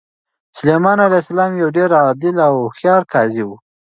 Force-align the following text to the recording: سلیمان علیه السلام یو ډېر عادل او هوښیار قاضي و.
سلیمان 0.57 0.97
علیه 1.07 1.21
السلام 1.23 1.51
یو 1.61 1.69
ډېر 1.77 1.89
عادل 2.01 2.35
او 2.47 2.53
هوښیار 2.63 3.01
قاضي 3.11 3.43
و. 3.45 3.49